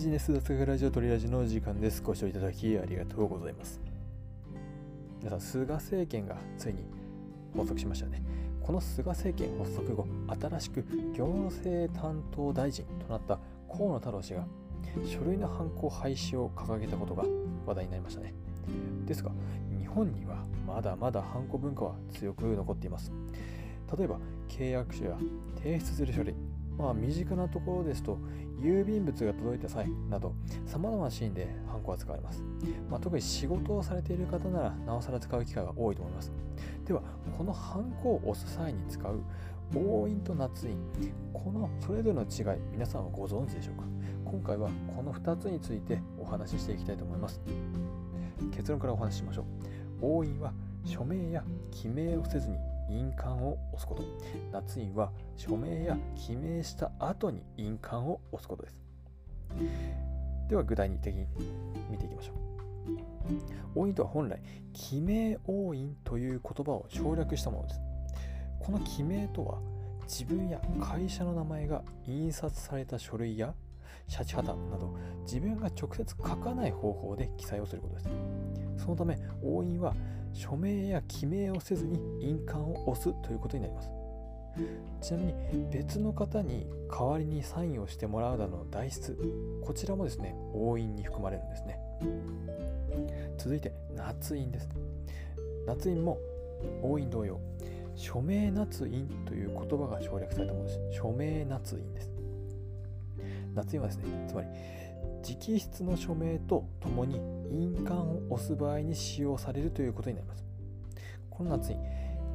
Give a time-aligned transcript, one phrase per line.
[0.00, 2.02] ジネス雑学ラジオトリラジの時間です。
[2.02, 3.78] ご視聴いただきありがとうございます。
[5.18, 6.86] 皆さん、菅政権がついに
[7.54, 8.22] 発足しましたね。
[8.62, 10.06] この菅政権発足後、
[10.40, 14.46] 新しく行政担当大臣となった河野太郎氏が
[15.04, 17.24] 書類の犯行廃止を掲げたことが
[17.66, 18.32] 話題になりましたね。
[19.04, 19.30] ですが、
[19.78, 23.12] 日本にはまだまだ犯行文化は強く残っています。
[23.98, 25.18] 例えば、契約書や
[25.56, 26.34] 提出する書類、
[26.78, 28.18] まあ、身近なところですと、
[28.60, 30.34] 郵便物が届いた際など、
[30.66, 32.42] 様々なシーンでハンコは使われます。
[32.90, 36.32] まあ、特に仕事をされている方なら、なおさら使う機会が多いと思います。
[36.86, 37.02] では、
[37.36, 39.20] このハンコを押す際に使う
[39.74, 40.76] 押印と捺印、
[41.32, 43.84] このそれぞれの違い、皆さんはご存知でしょうか？
[44.24, 47.40] 今回はこの2つについてお話ししていきたいと思います。
[48.56, 49.44] 結論からお話ししましょ
[50.02, 50.22] う。
[50.22, 50.52] 押印は
[50.84, 52.56] 署名や記名をせずに
[52.88, 54.02] 印鑑を押すこと。
[54.52, 58.80] 捺印は署名や記名した後に印鑑を押すことです。
[60.48, 61.26] では具体的に
[61.90, 62.36] 見ていきましょう。
[63.74, 64.40] 押印とは本来、
[64.72, 67.80] 記名押印という言葉を省略したものです。
[68.58, 69.58] この記名とは、
[70.02, 73.54] 自分や会社の名前が印刷された書類や
[74.06, 78.08] シャチハタなど自分が直接書かない方法で記載をすることです。
[78.78, 79.94] そのため、押印は
[80.32, 83.90] 署名や記名をせずに印鑑を押すということになります。
[85.00, 85.34] ちなみに
[85.70, 89.14] 別の方に代わりにサインをしてもらうなどの代筆、
[89.64, 91.78] こちらもですね、押印に含まれるんですね。
[93.38, 94.68] 続いて、捺印です。
[95.66, 96.18] 捺印も
[96.82, 97.40] 押印同様、
[97.94, 100.80] 署名捺印という言葉が省略されたものです。
[100.90, 102.19] 署名捺印です。
[103.54, 104.48] 捺印はですね、つまり
[105.22, 107.16] 直筆の署名とともに
[107.50, 110.44] 印鑑を押す場合に使用されるということになります。
[111.30, 111.78] この夏に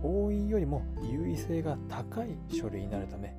[0.03, 3.35] 押印よりも優位性が高い書類になるため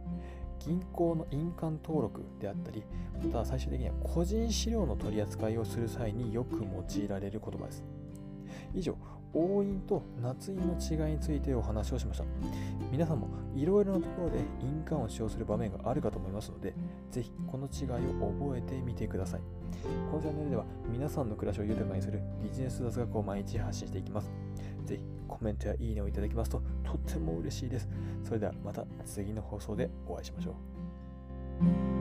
[0.59, 2.83] 銀行の印鑑登録であったり
[3.23, 7.85] または最終的には個人資料の取り扱いをする際によく用いられる言葉です。
[8.75, 8.97] 以上、
[9.37, 12.25] 押印と捺印の違いについてお話をしました。
[12.91, 16.75] 皆さんもいろいろなところで印鑑を使用する場面があるかと思いますので、
[17.11, 19.41] ぜひこの違いを覚えてみてください。
[20.11, 24.31] このチャンネルでは皆さんの暮らしを豊かにするビジネス雑学を毎日発信していきます。
[24.87, 27.89] ぜひコメントやいいねをいただきますととっても嬉しいです。
[28.25, 30.53] それではまた次の放送でお会いしましょ
[31.93, 31.96] う。